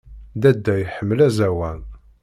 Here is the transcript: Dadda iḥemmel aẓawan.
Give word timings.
Dadda 0.41 0.73
iḥemmel 0.83 1.19
aẓawan. 1.27 1.81